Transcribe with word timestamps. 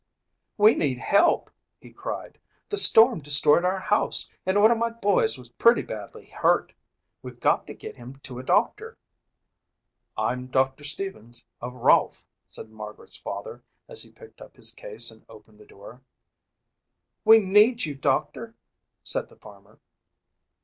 "We 0.57 0.73
need 0.73 0.97
help," 0.97 1.51
he 1.79 1.91
cried. 1.93 2.39
"The 2.69 2.77
storm 2.77 3.19
destroyed 3.19 3.63
our 3.63 3.77
house 3.77 4.31
and 4.47 4.59
one 4.59 4.71
of 4.71 4.79
my 4.79 4.89
boys 4.89 5.37
was 5.37 5.51
pretty 5.51 5.83
badly 5.83 6.25
hurt. 6.25 6.73
We've 7.21 7.39
got 7.39 7.67
to 7.67 7.75
get 7.75 7.97
him 7.97 8.15
to 8.23 8.39
a 8.39 8.43
doctor." 8.43 8.97
"I'm 10.17 10.47
Doctor 10.47 10.83
Stevens 10.83 11.45
of 11.61 11.75
Rolfe," 11.75 12.25
said 12.47 12.71
Margaret's 12.71 13.17
father 13.17 13.61
as 13.87 14.01
he 14.01 14.09
picked 14.11 14.41
up 14.41 14.55
his 14.55 14.71
case 14.71 15.11
and 15.11 15.23
opened 15.29 15.59
the 15.59 15.67
door. 15.67 16.01
"We 17.23 17.37
need 17.37 17.85
you 17.85 17.93
doctor," 17.93 18.55
said 19.03 19.29
the 19.29 19.35
farmer. 19.37 19.79